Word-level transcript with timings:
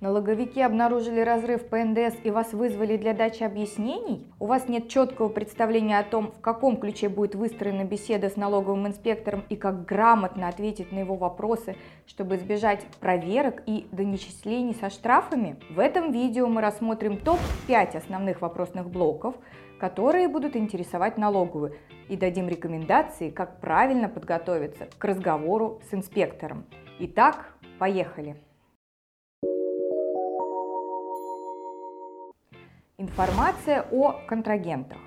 Налоговики 0.00 0.62
обнаружили 0.62 1.20
разрыв 1.20 1.66
по 1.66 1.76
НДС 1.76 2.14
и 2.24 2.30
вас 2.30 2.54
вызвали 2.54 2.96
для 2.96 3.12
дачи 3.12 3.42
объяснений? 3.42 4.26
У 4.38 4.46
вас 4.46 4.66
нет 4.66 4.88
четкого 4.88 5.28
представления 5.28 5.98
о 5.98 6.04
том, 6.04 6.32
в 6.32 6.40
каком 6.40 6.78
ключе 6.78 7.10
будет 7.10 7.34
выстроена 7.34 7.84
беседа 7.84 8.30
с 8.30 8.36
налоговым 8.36 8.86
инспектором 8.86 9.44
и 9.50 9.56
как 9.56 9.84
грамотно 9.84 10.48
ответить 10.48 10.90
на 10.90 11.00
его 11.00 11.16
вопросы, 11.16 11.76
чтобы 12.06 12.36
избежать 12.36 12.86
проверок 12.98 13.62
и 13.66 13.88
донечислений 13.92 14.74
со 14.74 14.88
штрафами? 14.88 15.58
В 15.68 15.78
этом 15.78 16.12
видео 16.12 16.46
мы 16.46 16.62
рассмотрим 16.62 17.18
топ-5 17.18 17.98
основных 17.98 18.40
вопросных 18.40 18.88
блоков, 18.88 19.34
которые 19.78 20.28
будут 20.28 20.56
интересовать 20.56 21.18
налоговую, 21.18 21.74
и 22.08 22.16
дадим 22.16 22.48
рекомендации, 22.48 23.28
как 23.28 23.60
правильно 23.60 24.08
подготовиться 24.08 24.88
к 24.96 25.04
разговору 25.04 25.82
с 25.90 25.94
инспектором. 25.94 26.64
Итак, 26.98 27.54
поехали! 27.78 28.36
Информация 33.00 33.86
о 33.90 34.12
контрагентах. 34.26 34.98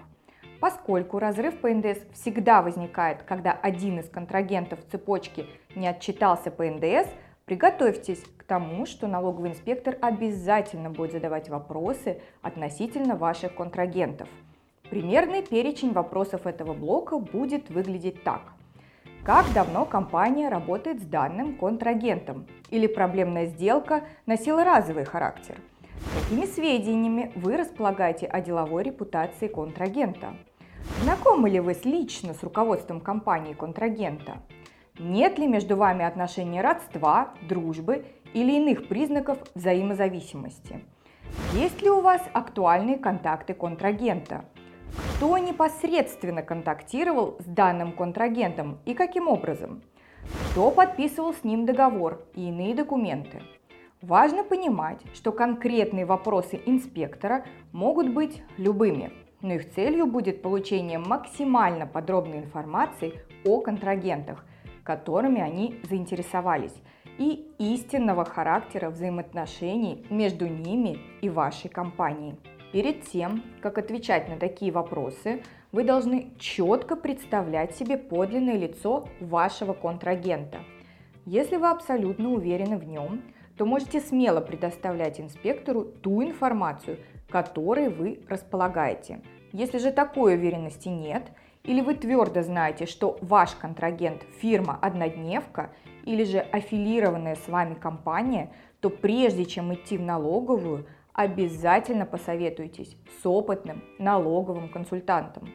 Поскольку 0.59 1.19
разрыв 1.19 1.59
по 1.59 1.69
НДС 1.69 1.99
всегда 2.13 2.63
возникает, 2.63 3.21
когда 3.21 3.51
один 3.51 3.99
из 3.99 4.09
контрагентов 4.09 4.79
цепочки 4.89 5.45
не 5.75 5.85
отчитался 5.87 6.49
по 6.49 6.65
НДС, 6.65 7.07
приготовьтесь 7.45 8.23
к 8.35 8.45
тому, 8.45 8.87
что 8.87 9.05
налоговый 9.05 9.51
инспектор 9.51 9.95
обязательно 10.01 10.89
будет 10.89 11.11
задавать 11.11 11.49
вопросы 11.49 12.19
относительно 12.41 13.15
ваших 13.15 13.53
контрагентов. 13.53 14.27
Примерный 14.89 15.43
перечень 15.43 15.93
вопросов 15.93 16.47
этого 16.47 16.73
блока 16.73 17.19
будет 17.19 17.69
выглядеть 17.69 18.23
так. 18.23 18.53
Как 19.23 19.45
давно 19.53 19.85
компания 19.85 20.49
работает 20.49 20.99
с 20.99 21.05
данным 21.05 21.57
контрагентом? 21.57 22.47
Или 22.71 22.87
проблемная 22.87 23.45
сделка 23.45 24.01
носила 24.25 24.63
разовый 24.63 25.05
характер– 25.05 25.57
Какими 26.13 26.45
сведениями 26.45 27.31
вы 27.35 27.57
располагаете 27.57 28.27
о 28.27 28.41
деловой 28.41 28.83
репутации 28.83 29.47
контрагента? 29.47 30.35
Знакомы 31.01 31.49
ли 31.49 31.59
вы 31.59 31.75
лично 31.83 32.33
с 32.33 32.43
руководством 32.43 32.99
компании 33.01 33.53
контрагента? 33.53 34.41
Нет 34.99 35.39
ли 35.39 35.47
между 35.47 35.75
вами 35.75 36.05
отношений 36.05 36.61
родства, 36.61 37.33
дружбы 37.49 38.05
или 38.33 38.53
иных 38.53 38.87
признаков 38.87 39.39
взаимозависимости? 39.55 40.83
Есть 41.53 41.81
ли 41.81 41.89
у 41.89 42.01
вас 42.01 42.21
актуальные 42.33 42.97
контакты 42.97 43.53
контрагента? 43.53 44.45
Кто 45.15 45.37
непосредственно 45.37 46.43
контактировал 46.43 47.37
с 47.39 47.45
данным 47.45 47.93
контрагентом 47.93 48.79
и 48.85 48.93
каким 48.93 49.27
образом? 49.27 49.81
Кто 50.51 50.69
подписывал 50.69 51.33
с 51.33 51.43
ним 51.43 51.65
договор 51.65 52.21
и 52.35 52.49
иные 52.49 52.75
документы? 52.75 53.41
Важно 54.03 54.43
понимать, 54.43 54.99
что 55.13 55.31
конкретные 55.31 56.05
вопросы 56.05 56.59
инспектора 56.65 57.45
могут 57.71 58.09
быть 58.09 58.43
любыми, 58.57 59.13
но 59.39 59.53
их 59.53 59.71
целью 59.71 60.07
будет 60.07 60.41
получение 60.41 60.99
максимально 60.99 61.87
подробной 61.87 62.39
информации 62.39 63.13
о 63.45 63.61
контрагентах, 63.61 64.45
которыми 64.83 65.39
они 65.39 65.79
заинтересовались, 65.89 66.75
и 67.17 67.49
истинного 67.59 68.25
характера 68.25 68.89
взаимоотношений 68.89 70.05
между 70.09 70.47
ними 70.49 70.97
и 71.21 71.29
вашей 71.29 71.69
компанией. 71.69 72.35
Перед 72.73 73.03
тем, 73.03 73.41
как 73.61 73.77
отвечать 73.77 74.27
на 74.27 74.35
такие 74.35 74.73
вопросы, 74.73 75.43
вы 75.71 75.85
должны 75.85 76.33
четко 76.39 76.97
представлять 76.97 77.73
себе 77.77 77.97
подлинное 77.97 78.57
лицо 78.57 79.07
вашего 79.21 79.71
контрагента. 79.71 80.59
Если 81.25 81.55
вы 81.55 81.69
абсолютно 81.69 82.31
уверены 82.33 82.75
в 82.77 82.83
нем, 82.83 83.21
то 83.57 83.65
можете 83.65 83.99
смело 83.99 84.41
предоставлять 84.41 85.19
инспектору 85.19 85.83
ту 85.83 86.23
информацию, 86.23 86.97
которой 87.29 87.89
вы 87.89 88.21
располагаете. 88.29 89.21
Если 89.51 89.79
же 89.79 89.91
такой 89.91 90.35
уверенности 90.35 90.87
нет, 90.87 91.31
или 91.63 91.81
вы 91.81 91.95
твердо 91.95 92.41
знаете, 92.43 92.85
что 92.85 93.17
ваш 93.21 93.51
контрагент 93.55 94.23
фирма 94.39 94.77
«Однодневка» 94.81 95.71
или 96.05 96.23
же 96.23 96.39
аффилированная 96.39 97.35
с 97.35 97.47
вами 97.47 97.73
компания, 97.73 98.51
то 98.81 98.89
прежде 98.89 99.45
чем 99.45 99.73
идти 99.73 99.97
в 99.97 100.01
налоговую, 100.01 100.85
обязательно 101.13 102.05
посоветуйтесь 102.05 102.97
с 103.21 103.25
опытным 103.25 103.83
налоговым 103.97 104.69
консультантом. 104.69 105.49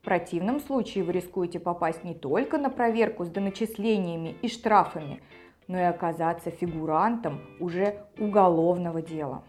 В 0.00 0.04
противном 0.04 0.60
случае 0.60 1.02
вы 1.02 1.12
рискуете 1.12 1.58
попасть 1.58 2.04
не 2.04 2.14
только 2.14 2.58
на 2.58 2.68
проверку 2.68 3.24
с 3.24 3.30
доначислениями 3.30 4.36
и 4.42 4.48
штрафами, 4.48 5.22
но 5.68 5.78
и 5.78 5.82
оказаться 5.82 6.50
фигурантом 6.50 7.40
уже 7.60 8.02
уголовного 8.18 9.02
дела. 9.02 9.42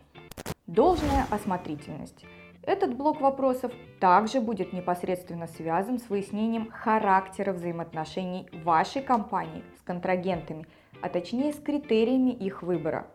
Должная 0.68 1.26
осмотрительность. 1.30 2.26
Этот 2.64 2.96
блок 2.96 3.22
вопросов 3.22 3.72
также 4.00 4.42
будет 4.42 4.74
непосредственно 4.74 5.46
связан 5.46 6.00
с 6.00 6.10
выяснением 6.10 6.72
характера 6.72 7.54
взаимоотношений 7.54 8.48
вашей 8.64 9.04
компании 9.04 9.64
с 9.80 9.84
контрагентами, 9.84 10.66
а 11.02 11.10
точнее 11.10 11.54
с 11.54 11.60
критериями 11.60 12.32
их 12.32 12.64
выбора. 12.64 13.06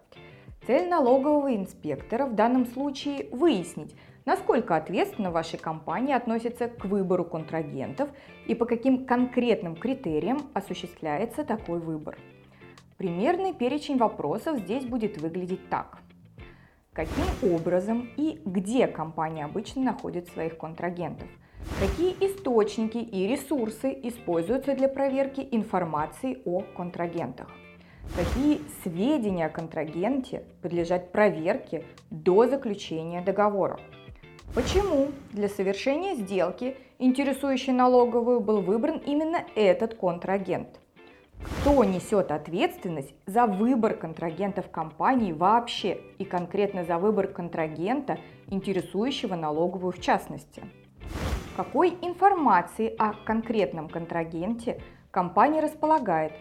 Цель 0.67 0.89
налогового 0.89 1.57
инспектора 1.57 2.27
в 2.27 2.37
данном 2.37 2.67
случае 2.67 3.29
выяснить, 3.33 3.97
насколько 4.25 4.77
ответственно 4.77 5.33
вашей 5.33 5.59
компании 5.59 6.15
относится 6.15 6.69
к 6.69 6.85
выбору 6.85 7.25
контрагентов 7.25 8.11
и 8.47 8.55
по 8.55 8.67
каким 8.67 9.05
конкретным 9.07 9.75
критериям 9.75 10.43
осуществляется 10.55 11.43
такой 11.43 11.81
выбор. 11.81 12.17
Примерный 13.01 13.55
перечень 13.55 13.97
вопросов 13.97 14.59
здесь 14.59 14.85
будет 14.85 15.17
выглядеть 15.17 15.71
так. 15.71 16.01
Каким 16.93 17.25
образом 17.51 18.11
и 18.19 18.43
где 18.45 18.87
компания 18.87 19.47
обычно 19.47 19.81
находит 19.85 20.29
своих 20.29 20.59
контрагентов? 20.59 21.27
Какие 21.79 22.11
источники 22.21 22.99
и 22.99 23.27
ресурсы 23.27 23.99
используются 24.03 24.75
для 24.75 24.87
проверки 24.87 25.49
информации 25.51 26.43
о 26.45 26.61
контрагентах? 26.77 27.49
Какие 28.15 28.61
сведения 28.83 29.47
о 29.47 29.49
контрагенте 29.49 30.45
подлежат 30.61 31.11
проверке 31.11 31.85
до 32.11 32.47
заключения 32.49 33.23
договора? 33.23 33.81
Почему 34.55 35.09
для 35.33 35.49
совершения 35.49 36.17
сделки, 36.17 36.77
интересующей 36.99 37.73
налоговую, 37.73 38.41
был 38.41 38.61
выбран 38.61 38.99
именно 38.99 39.43
этот 39.55 39.95
контрагент? 39.95 40.79
Кто 41.43 41.85
несет 41.85 42.31
ответственность 42.31 43.15
за 43.27 43.47
выбор 43.47 43.95
контрагентов 43.95 44.71
компании 44.71 45.33
вообще 45.33 45.99
и 46.19 46.25
конкретно 46.25 46.85
за 46.85 46.99
выбор 46.99 47.29
контрагента, 47.29 48.19
интересующего 48.49 49.35
налоговую 49.35 49.93
в 49.93 50.01
частности? 50.01 50.63
Какой 51.57 51.91
информации 52.03 52.95
о 52.99 53.13
конкретном 53.13 53.89
контрагенте 53.89 54.81
компания 55.11 55.61
располагает? 55.61 56.33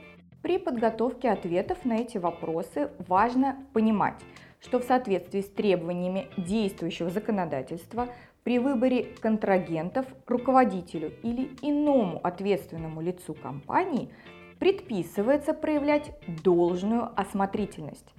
При 0.41 0.57
подготовке 0.57 1.29
ответов 1.31 1.83
на 1.83 1.97
эти 1.97 2.17
вопросы 2.17 2.91
важно 3.07 3.57
понимать, 3.73 4.15
что 4.61 4.79
в 4.79 4.83
соответствии 4.83 5.41
с 5.41 5.49
требованиями 5.49 6.27
действующего 6.37 7.09
законодательства 7.09 8.07
при 8.43 8.59
выборе 8.59 9.03
контрагентов 9.21 10.05
руководителю 10.27 11.11
или 11.23 11.49
иному 11.61 12.19
ответственному 12.23 13.01
лицу 13.01 13.33
компании– 13.33 14.09
предписывается 14.59 15.53
проявлять 15.53 16.11
должную 16.43 17.09
осмотрительность, 17.19 18.13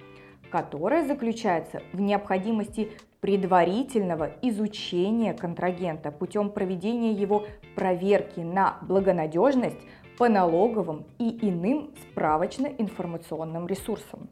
которая 0.51 1.07
заключается 1.07 1.83
в 1.93 2.01
необходимости 2.01 2.93
предварительного 3.21 4.33
изучения 4.41 5.35
контрагента 5.35 6.11
путем 6.11 6.51
проведения 6.51 7.13
его 7.13 7.47
проверки 7.75 8.41
на 8.41 8.79
благонадежность 8.83 9.81
по 10.17 10.29
налоговым 10.29 11.05
и 11.19 11.39
иным 11.47 11.93
справочно-информационным 12.03 13.67
ресурсам. 13.67 14.29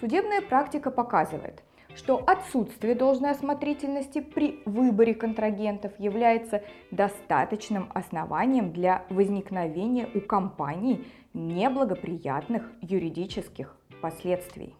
Судебная 0.00 0.40
практика 0.40 0.90
показывает– 0.90 1.62
что 1.96 2.22
отсутствие 2.26 2.94
должной 2.94 3.30
осмотрительности 3.30 4.20
при 4.20 4.62
выборе 4.64 5.14
контрагентов 5.14 5.92
является 5.98 6.62
достаточным 6.90 7.90
основанием 7.94 8.72
для 8.72 9.04
возникновения 9.10 10.08
у 10.14 10.20
компании 10.20 11.04
неблагоприятных 11.34 12.70
юридических 12.80 13.76
последствий. 14.00 14.74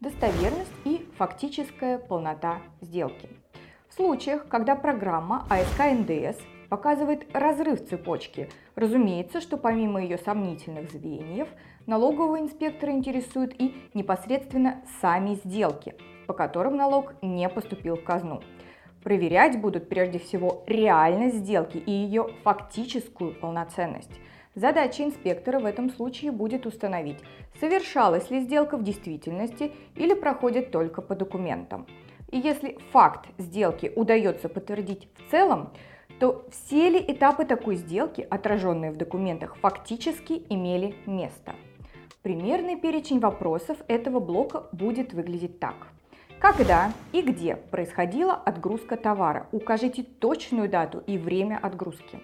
Достоверность 0.00 0.70
и 0.84 1.08
фактическая 1.16 1.98
полнота 1.98 2.58
сделки. 2.80 3.28
В 3.88 3.94
случаях, 3.94 4.46
когда 4.48 4.76
программа 4.76 5.46
АСК 5.48 5.92
НДС 5.92 6.38
показывает 6.68 7.26
разрыв 7.34 7.86
цепочки, 7.88 8.48
разумеется, 8.74 9.40
что 9.40 9.56
помимо 9.56 10.02
ее 10.02 10.18
сомнительных 10.18 10.90
звеньев, 10.90 11.48
налогового 11.86 12.40
инспектора 12.40 12.92
интересуют 12.92 13.54
и 13.58 13.74
непосредственно 13.94 14.82
сами 15.00 15.34
сделки– 15.44 15.94
по 16.26 16.34
которым 16.34 16.76
налог 16.76 17.14
не 17.22 17.48
поступил 17.48 17.96
в 17.96 18.04
казну. 18.04 18.42
Проверять 19.02 19.60
будут 19.60 19.88
прежде 19.88 20.18
всего 20.18 20.62
реальность 20.66 21.36
сделки 21.36 21.76
и 21.76 21.90
ее 21.90 22.28
фактическую 22.42 23.34
полноценность. 23.34 24.10
Задача 24.54 25.02
инспектора 25.02 25.58
в 25.58 25.66
этом 25.66 25.90
случае 25.90 26.30
будет 26.30 26.64
установить, 26.64 27.18
совершалась 27.60 28.30
ли 28.30 28.40
сделка 28.40 28.76
в 28.76 28.84
действительности 28.84 29.72
или 29.96 30.14
проходит 30.14 30.70
только 30.70 31.02
по 31.02 31.14
документам. 31.14 31.86
И 32.30 32.38
если 32.38 32.78
факт 32.92 33.28
сделки 33.36 33.92
удается 33.94 34.48
подтвердить 34.48 35.08
в 35.16 35.30
целом, 35.30 35.72
то 36.20 36.46
все 36.50 36.88
ли 36.88 37.04
этапы 37.06 37.44
такой 37.44 37.76
сделки, 37.76 38.26
отраженные 38.30 38.92
в 38.92 38.96
документах, 38.96 39.56
фактически 39.56 40.44
имели 40.48 40.94
место. 41.06 41.54
Примерный 42.22 42.76
перечень 42.76 43.18
вопросов 43.18 43.76
этого 43.88 44.20
блока 44.20 44.68
будет 44.72 45.12
выглядеть 45.12 45.60
так. 45.60 45.88
Когда 46.44 46.92
и 47.12 47.22
где 47.22 47.56
происходила 47.56 48.34
отгрузка 48.34 48.98
товара? 48.98 49.46
Укажите 49.50 50.02
точную 50.02 50.68
дату 50.68 51.02
и 51.06 51.16
время 51.16 51.56
отгрузки. 51.56 52.20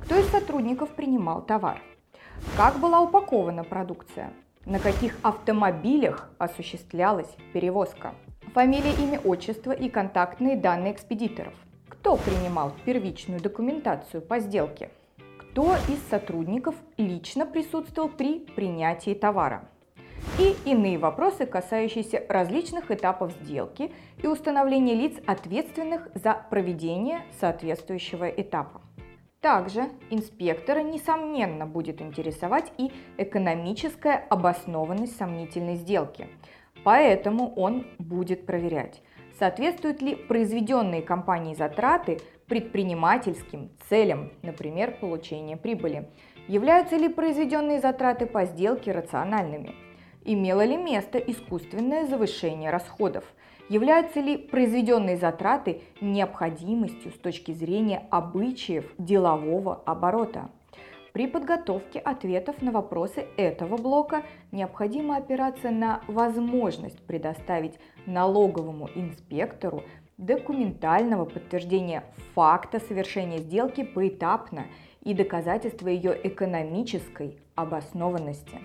Кто 0.00 0.14
из 0.14 0.28
сотрудников 0.28 0.90
принимал 0.90 1.40
товар? 1.40 1.80
Как 2.54 2.78
была 2.80 3.00
упакована 3.00 3.64
продукция? 3.64 4.34
На 4.66 4.78
каких 4.78 5.16
автомобилях 5.22 6.28
осуществлялась 6.36 7.34
перевозка? 7.54 8.12
Фамилия, 8.52 8.92
имя, 8.92 9.18
отчество 9.20 9.72
и 9.72 9.88
контактные 9.88 10.58
данные 10.58 10.92
экспедиторов. 10.92 11.54
Кто 11.88 12.18
принимал 12.18 12.74
первичную 12.84 13.40
документацию 13.40 14.20
по 14.20 14.38
сделке? 14.38 14.90
Кто 15.38 15.76
из 15.88 16.10
сотрудников 16.10 16.74
лично 16.98 17.46
присутствовал 17.46 18.10
при 18.10 18.40
принятии 18.40 19.14
товара? 19.14 19.66
И 20.38 20.56
иные 20.64 20.98
вопросы, 20.98 21.44
касающиеся 21.44 22.24
различных 22.28 22.90
этапов 22.90 23.32
сделки 23.42 23.92
и 24.22 24.26
установления 24.26 24.94
лиц, 24.94 25.14
ответственных 25.26 26.08
за 26.14 26.34
проведение 26.48 27.20
соответствующего 27.38 28.28
этапа. 28.28 28.80
Также 29.40 29.90
инспектора, 30.08 30.82
несомненно, 30.82 31.66
будет 31.66 32.00
интересовать 32.00 32.72
и 32.78 32.92
экономическая 33.18 34.24
обоснованность 34.30 35.16
сомнительной 35.16 35.74
сделки. 35.76 36.28
Поэтому 36.82 37.52
он 37.54 37.86
будет 37.98 38.46
проверять, 38.46 39.02
соответствуют 39.38 40.00
ли 40.00 40.14
произведенные 40.14 41.02
компанией 41.02 41.54
затраты 41.54 42.20
предпринимательским 42.46 43.70
целям, 43.88 44.32
например, 44.42 44.96
получение 44.98 45.56
прибыли, 45.56 46.08
являются 46.48 46.96
ли 46.96 47.08
произведенные 47.08 47.80
затраты 47.80 48.24
по 48.24 48.46
сделке 48.46 48.92
рациональными– 48.92 49.74
Имело 50.24 50.64
ли 50.64 50.76
место 50.76 51.18
искусственное 51.18 52.06
завышение 52.06 52.70
расходов? 52.70 53.24
Являются 53.68 54.20
ли 54.20 54.36
произведенные 54.36 55.16
затраты 55.16 55.82
необходимостью 56.00 57.10
с 57.10 57.18
точки 57.18 57.52
зрения 57.52 58.06
обычаев 58.10 58.92
делового 58.98 59.82
оборота? 59.84 60.50
При 61.12 61.26
подготовке 61.26 61.98
ответов 61.98 62.62
на 62.62 62.70
вопросы 62.70 63.26
этого 63.36 63.76
блока 63.76 64.22
необходимо 64.52 65.16
опираться 65.16 65.70
на 65.70 66.02
возможность 66.06 67.04
предоставить 67.04 67.74
налоговому 68.06 68.88
инспектору 68.94 69.82
документального 70.18 71.24
подтверждения 71.24 72.04
факта 72.34 72.78
совершения 72.78 73.38
сделки 73.38 73.82
поэтапно 73.82 74.66
и 75.02 75.14
доказательства 75.14 75.88
ее 75.88 76.16
экономической 76.22 77.38
обоснованности. 77.56 78.60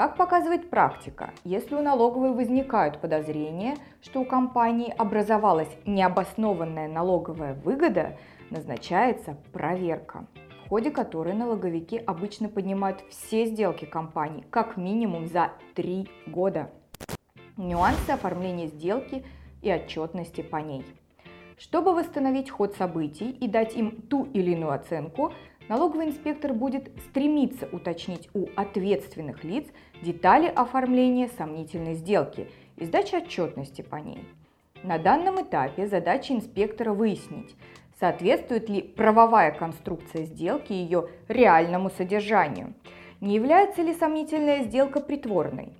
Как 0.00 0.16
показывает 0.16 0.70
практика, 0.70 1.34
если 1.44 1.74
у 1.74 1.82
налоговой 1.82 2.32
возникают 2.32 3.02
подозрения, 3.02 3.76
что 4.00 4.22
у 4.22 4.24
компании 4.24 4.94
образовалась 4.96 5.68
необоснованная 5.84 6.88
налоговая 6.88 7.52
выгода, 7.52 8.16
назначается 8.48 9.36
проверка, 9.52 10.26
в 10.64 10.70
ходе 10.70 10.90
которой 10.90 11.34
налоговики 11.34 11.98
обычно 11.98 12.48
поднимают 12.48 13.04
все 13.10 13.44
сделки 13.44 13.84
компании 13.84 14.46
как 14.48 14.78
минимум 14.78 15.26
за 15.26 15.52
три 15.74 16.08
года. 16.26 16.70
Нюансы 17.58 18.08
оформления 18.08 18.68
сделки 18.68 19.22
и 19.60 19.70
отчетности 19.70 20.40
по 20.40 20.56
ней. 20.56 20.82
Чтобы 21.58 21.92
восстановить 21.92 22.48
ход 22.48 22.74
событий 22.74 23.32
и 23.32 23.46
дать 23.46 23.76
им 23.76 24.00
ту 24.00 24.24
или 24.32 24.52
иную 24.52 24.72
оценку, 24.72 25.34
налоговый 25.70 26.08
инспектор 26.08 26.52
будет 26.52 26.90
стремиться 27.08 27.68
уточнить 27.70 28.28
у 28.34 28.48
ответственных 28.56 29.44
лиц 29.44 29.68
детали 30.02 30.48
оформления 30.48 31.30
сомнительной 31.38 31.94
сделки 31.94 32.50
и 32.76 32.84
сдачи 32.84 33.14
отчетности 33.14 33.82
по 33.82 33.96
ней. 33.96 34.24
На 34.82 34.98
данном 34.98 35.40
этапе 35.40 35.86
задача 35.86 36.34
инспектора 36.34 36.92
выяснить, 36.92 37.54
соответствует 38.00 38.68
ли 38.68 38.82
правовая 38.82 39.52
конструкция 39.52 40.24
сделки 40.24 40.72
ее 40.72 41.08
реальному 41.28 41.90
содержанию, 41.90 42.74
не 43.20 43.36
является 43.36 43.82
ли 43.82 43.94
сомнительная 43.94 44.64
сделка 44.64 44.98
притворной, 45.00 45.72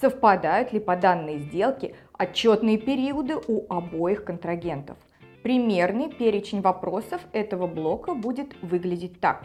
совпадают 0.00 0.72
ли 0.72 0.80
по 0.80 0.96
данной 0.96 1.40
сделке 1.40 1.94
отчетные 2.14 2.78
периоды 2.78 3.34
у 3.48 3.66
обоих 3.68 4.24
контрагентов, 4.24 4.96
Примерный 5.46 6.08
перечень 6.08 6.60
вопросов 6.60 7.20
этого 7.32 7.68
блока 7.68 8.14
будет 8.14 8.60
выглядеть 8.62 9.20
так. 9.20 9.44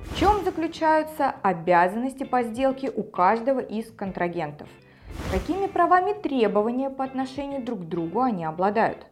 В 0.00 0.18
чем 0.18 0.42
заключаются 0.42 1.30
обязанности 1.42 2.24
по 2.24 2.42
сделке 2.42 2.90
у 2.90 3.04
каждого 3.04 3.60
из 3.60 3.92
контрагентов? 3.92 4.68
Какими 5.30 5.68
правами 5.68 6.14
требования 6.14 6.90
по 6.90 7.04
отношению 7.04 7.64
друг 7.64 7.82
к 7.82 7.84
другу 7.84 8.22
они 8.22 8.44
обладают? 8.44 9.06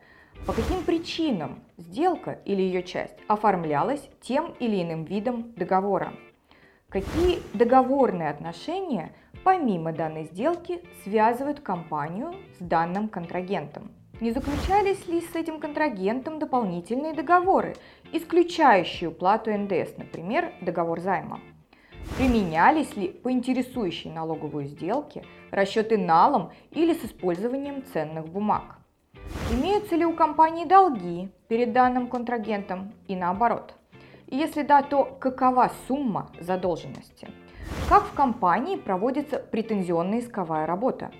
По 0.44 0.52
каким 0.52 0.82
причинам 0.82 1.62
сделка 1.76 2.40
или 2.44 2.62
ее 2.62 2.82
часть 2.82 3.14
оформлялась 3.28 4.10
тем 4.20 4.56
или 4.58 4.82
иным 4.82 5.04
видом 5.04 5.52
договора? 5.52 6.14
Какие 6.88 7.38
договорные 7.54 8.30
отношения 8.30 9.12
помимо 9.44 9.92
данной 9.92 10.24
сделки 10.24 10.82
связывают 11.04 11.60
компанию 11.60 12.34
с 12.58 12.64
данным 12.64 13.08
контрагентом? 13.08 13.92
Не 14.20 14.32
заключались 14.32 15.06
ли 15.06 15.20
с 15.20 15.36
этим 15.36 15.60
контрагентом 15.60 16.40
дополнительные 16.40 17.14
договоры, 17.14 17.76
исключающие 18.12 19.10
уплату 19.10 19.56
НДС, 19.56 19.96
например, 19.96 20.52
договор 20.60 20.98
займа? 20.98 21.38
Применялись 22.16 22.96
ли 22.96 23.08
по 23.08 23.30
интересующей 23.30 24.10
налоговой 24.10 24.66
сделке 24.66 25.24
расчеты 25.52 25.98
налом 25.98 26.50
или 26.72 26.94
с 26.94 27.04
использованием 27.04 27.84
ценных 27.92 28.26
бумаг? 28.26 28.78
Имеются 29.52 29.94
ли 29.94 30.04
у 30.04 30.12
компании 30.14 30.64
долги 30.64 31.28
перед 31.46 31.72
данным 31.72 32.08
контрагентом 32.08 32.92
и 33.06 33.14
наоборот? 33.14 33.74
Если 34.26 34.62
да, 34.62 34.82
то 34.82 35.04
какова 35.20 35.70
сумма 35.86 36.32
задолженности? 36.40 37.28
Как 37.88 38.02
в 38.02 38.14
компании 38.14 38.74
проводится 38.74 39.38
претензионная 39.38 40.20
исковая 40.20 40.66
работа? 40.66 41.12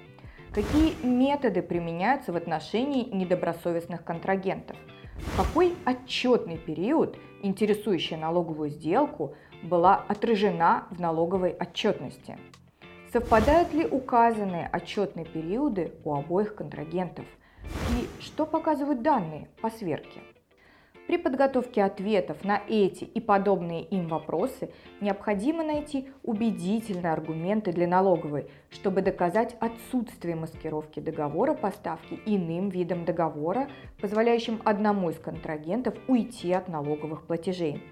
Какие 0.53 0.95
методы 1.05 1.63
применяются 1.63 2.33
в 2.33 2.37
отношении 2.37 3.05
недобросовестных 3.05 4.03
контрагентов? 4.03 4.77
В 5.19 5.37
какой 5.37 5.75
отчетный 5.85 6.57
период 6.57 7.19
интересующая 7.43 8.17
налоговую 8.17 8.71
сделку 8.71 9.35
была 9.63 9.97
отражена 10.09 10.87
в 10.91 11.01
налоговой 11.01 11.51
отчетности? 11.53 12.39
Совпадают 13.13 13.75
ли 13.75 13.87
указанные 13.87 14.69
отчетные 14.73 15.27
периоды 15.27 15.93
у 16.05 16.15
обоих 16.15 16.55
контрагентов? 16.55 17.27
И 17.91 18.23
что 18.23 18.47
показывают 18.47 19.03
данные 19.03 19.49
по 19.61 19.69
сверке? 19.71 20.21
При 21.09 21.17
подготовке 21.17 21.85
ответов 21.85 22.45
на 22.45 22.61
эти 22.69 23.05
и 23.05 23.19
подобные 23.19 23.83
им 23.83 24.09
вопросы 24.09 24.71
необходимо 25.01 25.65
найти 25.65 26.11
убедительные 26.23 27.15
аргументы 27.15 27.73
для 27.73 27.89
налоговой, 27.89 28.51
чтобы 28.69 29.01
доказать 29.01 29.57
отсутствие 29.59 30.37
маскировки 30.37 31.01
договора 31.01 31.55
поставки 31.55 32.21
иным 32.27 32.69
видом 32.69 33.07
договора, 33.07 33.71
позволяющим 34.03 34.61
одному 34.67 35.09
из 35.09 35.19
контрагентов 35.19 35.95
уйти 36.09 36.53
от 36.53 36.69
налоговых 36.69 37.23
платежей. 37.23 37.83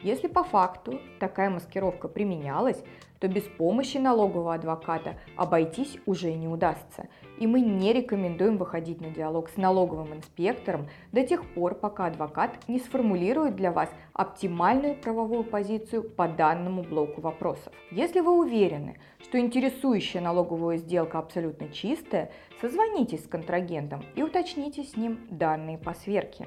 Если 0.00 0.28
по 0.28 0.44
факту 0.44 1.00
такая 1.18 1.48
маскировка 1.48 2.08
применялась, 2.08 2.84
то 3.18 3.28
без 3.28 3.42
помощи 3.42 3.98
налогового 3.98 4.54
адвоката 4.54 5.16
обойтись 5.36 5.98
уже 6.06 6.32
не 6.34 6.48
удастся. 6.48 7.08
И 7.38 7.46
мы 7.46 7.60
не 7.60 7.92
рекомендуем 7.92 8.56
выходить 8.56 9.00
на 9.00 9.10
диалог 9.10 9.50
с 9.50 9.56
налоговым 9.56 10.14
инспектором 10.14 10.88
до 11.12 11.26
тех 11.26 11.44
пор, 11.54 11.74
пока 11.74 12.06
адвокат 12.06 12.68
не 12.68 12.78
сформулирует 12.78 13.56
для 13.56 13.72
вас 13.72 13.90
оптимальную 14.12 14.96
правовую 14.96 15.44
позицию 15.44 16.02
по 16.02 16.28
данному 16.28 16.82
блоку 16.82 17.20
вопросов. 17.20 17.72
Если 17.90 18.20
вы 18.20 18.38
уверены, 18.38 18.98
что 19.18 19.38
интересующая 19.38 20.20
налоговая 20.20 20.78
сделка 20.78 21.18
абсолютно 21.18 21.68
чистая, 21.68 22.30
созвонитесь 22.60 23.24
с 23.24 23.28
контрагентом 23.28 24.02
и 24.14 24.22
уточните 24.22 24.82
с 24.82 24.96
ним 24.96 25.18
данные 25.30 25.78
по 25.78 25.94
сверке 25.94 26.46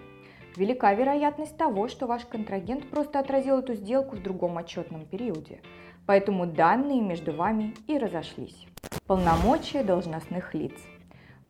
велика 0.60 0.94
вероятность 0.94 1.58
того, 1.58 1.88
что 1.88 2.06
ваш 2.06 2.26
контрагент 2.26 2.90
просто 2.90 3.20
отразил 3.20 3.60
эту 3.60 3.74
сделку 3.74 4.16
в 4.16 4.22
другом 4.22 4.58
отчетном 4.58 5.06
периоде, 5.06 5.62
поэтому 6.10 6.48
данные 6.48 7.02
между 7.02 7.32
вами 7.34 7.76
и 7.86 8.00
разошлись. 8.00 8.66
Полномочия 9.06 9.84
должностных 9.84 10.56
лиц. 10.56 10.74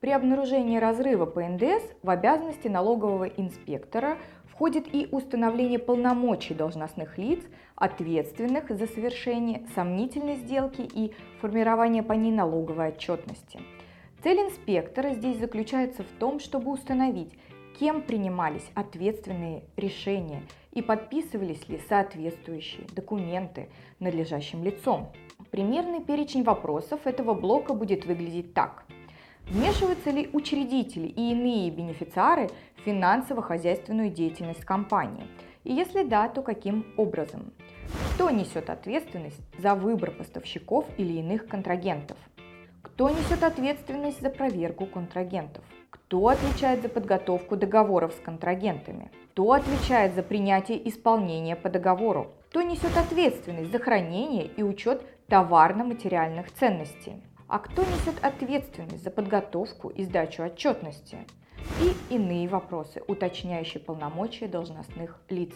При 0.01 0.11
обнаружении 0.11 0.77
разрыва 0.77 1.25
по 1.25 1.41
НДС 1.41 1.81
в 2.03 2.09
обязанности 2.09 2.67
налогового 2.67 3.23
инспектора 3.23 4.17
входит 4.47 4.93
и 4.93 5.07
установление 5.13 5.79
полномочий 5.79 6.55
должностных 6.55 7.17
лиц, 7.17 7.39
ответственных 7.75 8.67
за 8.67 8.87
совершение 8.87 9.65
сомнительной 9.75 10.35
сделки 10.35 10.81
и 10.81 11.13
формирование 11.39 12.03
по 12.03 12.11
ней 12.11 12.33
налоговой 12.33 12.89
отчетности. 12.89 13.61
Цель 14.21 14.39
инспектора 14.39 15.13
здесь 15.13 15.39
заключается 15.39 16.03
в 16.03 16.19
том, 16.19 16.41
чтобы 16.41 16.69
установить, 16.71 17.31
кем 17.79 18.01
принимались 18.01 18.69
ответственные 18.75 19.63
решения 19.77 20.43
и 20.73 20.81
подписывались 20.81 21.67
ли 21.69 21.79
соответствующие 21.87 22.85
документы 22.93 23.69
надлежащим 23.99 24.63
лицом. 24.63 25.13
Примерный 25.49 26.01
перечень 26.01 26.43
вопросов 26.43 27.07
этого 27.07 27.33
блока 27.33 27.73
будет 27.73 28.05
выглядеть 28.05 28.53
так. 28.53 28.85
Вмешиваются 29.47 30.11
ли 30.11 30.29
учредители 30.33 31.07
и 31.07 31.31
иные 31.31 31.71
бенефициары 31.71 32.49
в 32.75 32.81
финансово-хозяйственную 32.81 34.11
деятельность 34.11 34.65
компании? 34.65 35.25
И 35.63 35.73
если 35.73 36.03
да, 36.03 36.27
то 36.27 36.41
каким 36.41 36.85
образом? 36.97 37.53
Кто 38.13 38.29
несет 38.29 38.69
ответственность 38.69 39.41
за 39.57 39.73
выбор 39.73 40.11
поставщиков 40.11 40.85
или 40.97 41.13
иных 41.13 41.47
контрагентов? 41.47 42.17
Кто 42.81 43.09
несет 43.09 43.41
ответственность 43.41 44.21
за 44.21 44.29
проверку 44.29 44.85
контрагентов? 44.85 45.63
Кто 45.89 46.27
отвечает 46.27 46.81
за 46.81 46.89
подготовку 46.89 47.55
договоров 47.55 48.13
с 48.13 48.19
контрагентами? 48.19 49.11
Кто 49.31 49.53
отвечает 49.53 50.13
за 50.13 50.23
принятие 50.23 50.87
исполнения 50.87 51.55
по 51.55 51.69
договору? 51.69 52.31
Кто 52.49 52.61
несет 52.61 52.95
ответственность 52.97 53.71
за 53.71 53.79
хранение 53.79 54.45
и 54.45 54.63
учет 54.63 55.03
товарно-материальных 55.27 56.51
ценностей? 56.51 57.23
А 57.47 57.59
кто 57.59 57.81
несет 57.81 58.23
ответственность 58.23 59.03
за 59.03 59.11
подготовку 59.11 59.89
и 59.89 60.03
сдачу 60.03 60.43
отчетности? 60.43 61.17
И 61.81 62.13
иные 62.13 62.47
вопросы, 62.47 63.01
уточняющие 63.07 63.81
полномочия 63.81 64.47
должностных 64.47 65.19
лиц. 65.29 65.53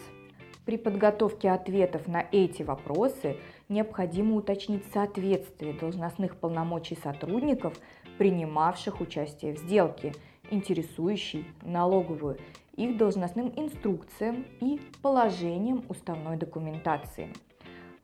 При 0.64 0.78
подготовке 0.78 1.50
ответов 1.50 2.08
на 2.08 2.24
эти 2.32 2.62
вопросы 2.62 3.36
необходимо 3.68 4.36
уточнить 4.36 4.84
соответствие 4.92 5.74
должностных 5.74 6.36
полномочий 6.36 6.96
сотрудников, 6.96 7.74
принимавших 8.18 9.00
участие 9.00 9.54
в 9.54 9.58
сделке, 9.58 10.14
интересующей 10.50 11.46
налоговую, 11.62 12.38
их 12.76 12.96
должностным 12.96 13.52
инструкциям 13.56 14.44
и 14.60 14.80
положениям 15.02 15.84
уставной 15.88 16.36
документации. 16.36 17.32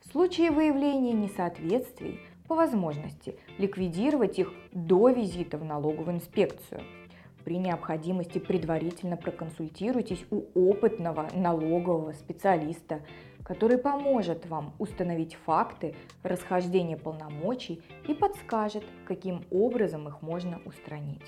В 0.00 0.12
случае 0.12 0.50
выявления 0.50 1.12
несоответствий, 1.12 2.20
по 2.48 2.54
возможности 2.54 3.36
ликвидировать 3.58 4.38
их 4.38 4.52
до 4.72 5.10
визита 5.10 5.58
в 5.58 5.64
налоговую 5.64 6.16
инспекцию– 6.16 6.82
при 7.44 7.58
необходимости 7.58 8.38
предварительно 8.38 9.16
проконсультируйтесь 9.16 10.24
у 10.30 10.44
опытного 10.54 11.28
налогового 11.34 12.12
специалиста, 12.12 13.00
который 13.44 13.78
поможет 13.78 14.46
вам 14.46 14.74
установить 14.78 15.34
факты 15.46 15.94
расхождения 16.22 16.96
полномочий 16.96 17.82
и 18.06 18.14
подскажет, 18.14 18.84
каким 19.06 19.42
образом 19.50 20.08
их 20.08 20.22
можно 20.22 20.60
устранить. 20.64 21.22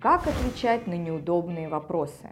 Как 0.00 0.26
отвечать 0.26 0.86
на 0.86 0.94
неудобные 0.94 1.68
вопросы? 1.68 2.30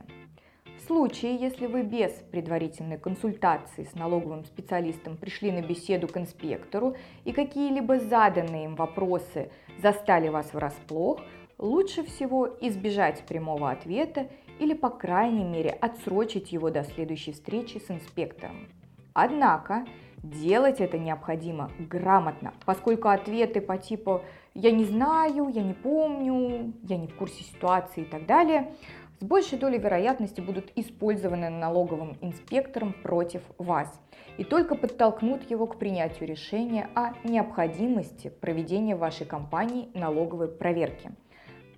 В 0.78 0.87
случае, 0.87 1.37
если 1.37 1.67
вы 1.67 1.83
без 1.83 2.12
предварительной 2.31 2.99
консультации 2.99 3.85
с 3.85 3.95
налоговым 3.95 4.45
специалистом 4.47 5.17
пришли 5.17 5.52
на 5.52 5.61
беседу 5.61 6.09
к 6.09 6.17
инспектору 6.17 6.97
и 7.25 7.33
какие-либо 7.33 7.99
заданные 7.99 8.64
им 8.64 8.75
вопросы 8.75 9.50
застали 9.83 10.28
вас 10.28 10.52
врасплох– 10.55 11.21
лучше 11.58 12.04
всего 12.04 12.48
избежать 12.60 13.24
прямого 13.26 13.70
ответа 13.70 14.28
или, 14.58 14.74
по 14.74 14.90
крайней 14.90 15.44
мере, 15.44 15.70
отсрочить 15.70 16.52
его 16.52 16.70
до 16.70 16.84
следующей 16.84 17.32
встречи 17.32 17.78
с 17.78 17.90
инспектором. 17.90 18.68
Однако 19.12 19.84
делать 20.22 20.80
это 20.80 20.98
необходимо 20.98 21.70
грамотно, 21.78 22.54
поскольку 22.64 23.08
ответы 23.08 23.60
по 23.60 23.76
типу 23.76 24.22
«я 24.54 24.70
не 24.70 24.84
знаю», 24.84 25.48
«я 25.48 25.62
не 25.62 25.74
помню», 25.74 26.72
«я 26.84 26.96
не 26.96 27.08
в 27.08 27.14
курсе 27.14 27.42
ситуации» 27.44 28.02
и 28.02 28.06
так 28.06 28.26
далее 28.26 28.72
с 29.20 29.24
большей 29.24 29.58
долей 29.58 29.78
вероятности 29.78 30.40
будут 30.40 30.70
использованы 30.76 31.50
налоговым 31.50 32.16
инспектором 32.20 32.92
против 33.02 33.42
вас 33.58 34.00
и 34.36 34.44
только 34.44 34.76
подтолкнут 34.76 35.50
его 35.50 35.66
к 35.66 35.76
принятию 35.76 36.28
решения 36.28 36.88
о 36.94 37.14
необходимости 37.24 38.28
проведения 38.28 38.94
вашей 38.94 39.26
компании 39.26 39.88
налоговой 39.94 40.46
проверки– 40.46 41.10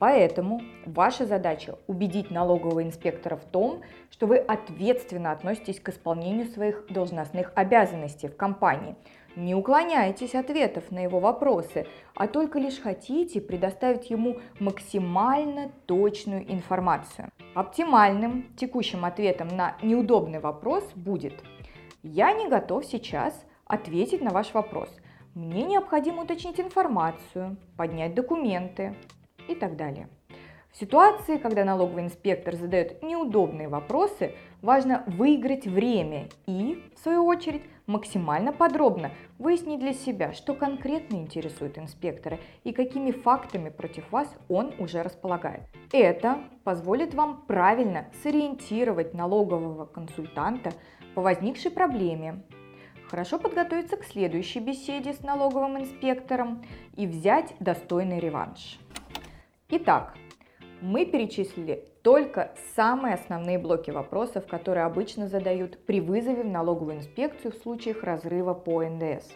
Поэтому 0.01 0.63
ваша 0.87 1.27
задача 1.27 1.77
убедить 1.87 2.31
налогового 2.31 2.83
инспектора 2.83 3.37
в 3.37 3.45
том, 3.45 3.83
что 4.11 4.27
вы 4.27 4.39
ответственно 4.39 5.31
относитесь 5.31 5.79
к 5.79 5.91
исполнению 5.91 6.47
своих 6.47 6.87
должностных 6.89 7.53
обязанностей 7.55 8.29
в 8.29 8.35
компании. 8.35 8.97
Не 9.37 9.55
уклоняйтесь 9.55 10.35
ответов 10.35 10.91
на 10.91 11.01
его 11.01 11.21
вопросы, 11.21 11.87
а 12.15 12.29
только 12.29 12.59
лишь 12.59 12.81
хотите 12.81 13.43
предоставить 13.43 14.09
ему 14.09 14.39
максимально 14.59 15.71
точную 15.85 16.51
информацию. 16.51 17.29
Оптимальным 17.55 18.55
текущим 18.57 19.05
ответом 19.05 19.49
на 19.49 19.77
неудобный 19.83 20.41
вопрос 20.41 20.83
будет 20.95 21.35
«Я 22.03 22.33
не 22.33 22.49
готов 22.49 22.87
сейчас 22.87 23.45
ответить 23.67 24.23
на 24.23 24.31
ваш 24.31 24.55
вопрос. 24.55 24.89
Мне 25.35 25.63
необходимо 25.63 26.23
уточнить 26.23 26.59
информацию, 26.59 27.59
поднять 27.77 28.15
документы, 28.15 28.97
и 29.51 29.55
так 29.55 29.77
далее. 29.77 30.09
В 30.73 30.77
ситуации, 30.77 31.37
когда 31.37 31.65
налоговый 31.65 32.05
инспектор 32.05 32.55
задает 32.55 33.03
неудобные 33.03 33.69
вопросы, 33.69 34.35
важно 34.63 35.03
выиграть 35.09 35.67
время 35.67 36.29
и, 36.47 36.85
в 36.95 37.01
свою 37.01 37.27
очередь, 37.27 37.63
максимально 37.87 38.53
подробно 38.53 39.11
выяснить 39.39 39.81
для 39.81 39.93
себя, 39.93 40.33
что 40.33 40.55
конкретно 40.55 41.17
интересует 41.17 41.77
инспектора 41.77 42.39
и 42.63 42.73
какими 42.73 43.11
фактами 43.11 43.69
против 43.69 44.13
вас 44.13 44.29
он 44.49 44.73
уже 44.79 45.03
располагает. 45.03 45.63
Это 45.93 46.39
позволит 46.63 47.15
вам 47.15 47.43
правильно 47.49 48.07
сориентировать 48.23 49.13
налогового 49.13 49.87
консультанта 49.87 50.71
по 51.17 51.23
возникшей 51.23 51.73
проблеме, 51.73 52.45
хорошо 53.09 53.41
подготовиться 53.41 53.97
к 53.97 54.05
следующей 54.05 54.61
беседе 54.61 55.15
с 55.15 55.23
налоговым 55.23 55.79
инспектором 55.79 56.65
и 56.95 57.09
взять 57.09 57.57
достойный 57.59 58.21
реванш. 58.21 58.79
Итак, 59.73 60.15
мы 60.81 61.07
перечислили 61.07 61.85
только 62.03 62.51
самые 62.75 63.15
основные 63.15 63.57
блоки 63.57 63.93
вопросов, 63.93 64.49
которые 64.49 64.85
обычно 64.85 65.29
задают 65.29 65.79
при 65.87 66.01
вызове 66.01 66.43
в 66.43 66.49
налоговую 66.49 66.97
инспекцию 66.97 67.53
в 67.53 67.63
случаях 67.63 68.03
разрыва 68.03 68.53
по 68.53 68.83
НДС. 68.83 69.31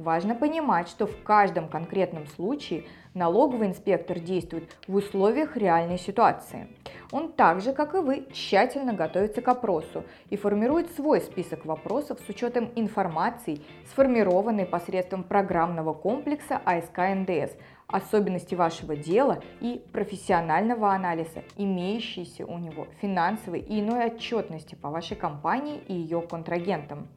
Важно 0.00 0.34
понимать, 0.34 0.88
что 0.88 1.06
в 1.06 1.22
каждом 1.22 1.68
конкретном 1.68 2.26
случае 2.26 2.84
налоговый 3.12 3.68
инспектор 3.68 4.18
действует 4.18 4.74
в 4.88 4.94
условиях 4.94 5.58
реальной 5.58 5.98
ситуации. 5.98 6.68
Он 7.12 7.30
так 7.30 7.60
же, 7.60 7.74
как 7.74 7.94
и 7.94 7.98
вы, 7.98 8.26
тщательно 8.32 8.94
готовится 8.94 9.42
к 9.42 9.48
опросу 9.48 10.04
и 10.30 10.38
формирует 10.38 10.90
свой 10.92 11.20
список 11.20 11.66
вопросов 11.66 12.18
с 12.24 12.28
учетом 12.30 12.70
информации, 12.76 13.60
сформированной 13.90 14.64
посредством 14.64 15.22
программного 15.22 15.92
комплекса 15.92 16.58
АСК 16.64 17.00
НДС, 17.00 17.52
особенности 17.86 18.54
вашего 18.54 18.96
дела 18.96 19.42
и 19.60 19.84
профессионального 19.92 20.94
анализа, 20.94 21.42
имеющейся 21.58 22.46
у 22.46 22.56
него 22.56 22.86
финансовой 23.02 23.60
и 23.60 23.80
иной 23.80 24.06
отчетности 24.06 24.76
по 24.76 24.88
вашей 24.88 25.18
компании 25.18 25.78
и 25.88 25.92
ее 25.92 26.22
контрагентам. 26.22 27.08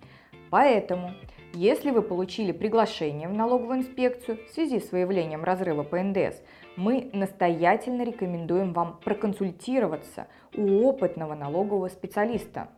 Поэтому, 0.53 1.13
если 1.55 1.89
вы 1.89 2.03
получили 2.03 2.51
приглашение 2.51 3.27
в 3.27 3.33
налоговую 3.33 3.79
инспекцию 3.79 4.37
в 4.45 4.53
связи 4.53 4.79
с 4.79 4.91
выявлением 4.91 5.43
разрыва 5.43 5.81
по 5.81 5.99
НДС, 5.99 6.43
мы 6.75 7.09
настоятельно 7.11 8.03
рекомендуем 8.03 8.71
вам 8.71 8.99
проконсультироваться 9.03 10.27
у 10.55 10.85
опытного 10.87 11.33
налогового 11.33 11.87
специалиста. 11.87 12.69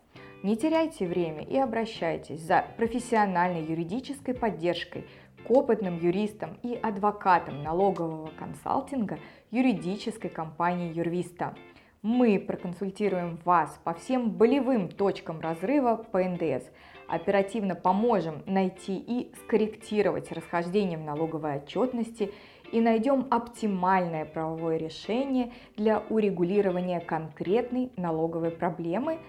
Не 0.41 0.55
теряйте 0.55 1.05
время 1.05 1.43
и 1.43 1.57
обращайтесь 1.57 2.39
за 2.39 2.63
профессиональной 2.77 3.65
юридической 3.65 4.33
поддержкой 4.33 5.03
к 5.45 5.51
опытным 5.51 5.99
юристам 5.99 6.57
и 6.63 6.79
адвокатам 6.81 7.61
налогового 7.61 8.29
консалтинга 8.39 9.19
юридической 9.51 10.29
компании 10.29 10.93
Юрвиста. 10.93 11.53
Мы 12.01 12.39
проконсультируем 12.39 13.37
вас 13.43 13.77
по 13.83 13.93
всем 13.95 14.29
болевым 14.29 14.87
точкам 14.87 15.41
разрыва 15.41 15.95
по 15.97 16.23
НДС, 16.23 16.69
оперативно 17.07 17.75
поможем 17.75 18.43
найти 18.45 18.97
и 18.97 19.33
скорректировать 19.43 20.31
расхождение 20.31 20.97
в 20.97 21.03
налоговой 21.03 21.57
отчетности 21.57 22.31
и 22.71 22.81
найдем 22.81 23.27
оптимальное 23.29 24.25
правовое 24.25 24.77
решение 24.77 25.51
для 25.77 25.99
урегулирования 26.09 26.99
конкретной 26.99 27.91
налоговой 27.95 28.51
проблемы, 28.51 29.19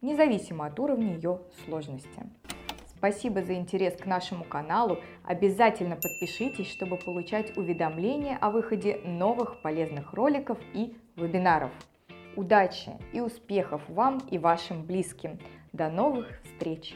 независимо 0.00 0.66
от 0.66 0.78
уровня 0.78 1.14
ее 1.14 1.40
сложности. 1.64 2.26
Спасибо 3.02 3.42
за 3.42 3.54
интерес 3.54 3.96
к 3.96 4.06
нашему 4.06 4.44
каналу. 4.44 4.98
Обязательно 5.24 5.96
подпишитесь, 5.96 6.70
чтобы 6.70 6.98
получать 6.98 7.56
уведомления 7.56 8.38
о 8.40 8.50
выходе 8.50 9.00
новых 9.04 9.60
полезных 9.60 10.12
роликов 10.12 10.56
и 10.72 10.96
вебинаров. 11.16 11.72
Удачи 12.36 12.92
и 13.12 13.20
успехов 13.20 13.82
вам 13.88 14.18
и 14.30 14.38
вашим 14.38 14.84
близким. 14.84 15.40
До 15.72 15.90
новых 15.90 16.28
встреч! 16.44 16.94